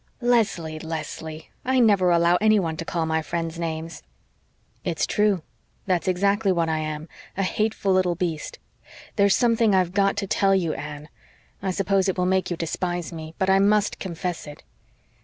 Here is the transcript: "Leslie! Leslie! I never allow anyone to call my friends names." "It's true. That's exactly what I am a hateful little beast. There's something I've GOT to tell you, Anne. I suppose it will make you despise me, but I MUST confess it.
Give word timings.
"Leslie! 0.19 0.79
Leslie! 0.79 1.51
I 1.63 1.79
never 1.79 2.09
allow 2.09 2.35
anyone 2.41 2.75
to 2.77 2.83
call 2.85 3.05
my 3.05 3.21
friends 3.21 3.59
names." 3.59 4.01
"It's 4.83 5.05
true. 5.05 5.43
That's 5.85 6.07
exactly 6.07 6.51
what 6.51 6.69
I 6.69 6.79
am 6.79 7.07
a 7.37 7.43
hateful 7.43 7.93
little 7.93 8.15
beast. 8.15 8.57
There's 9.15 9.35
something 9.35 9.75
I've 9.75 9.93
GOT 9.93 10.17
to 10.17 10.25
tell 10.25 10.55
you, 10.55 10.73
Anne. 10.73 11.07
I 11.61 11.69
suppose 11.69 12.09
it 12.09 12.17
will 12.17 12.25
make 12.25 12.49
you 12.49 12.57
despise 12.57 13.13
me, 13.13 13.35
but 13.37 13.47
I 13.51 13.59
MUST 13.59 13.99
confess 13.99 14.47
it. 14.47 14.63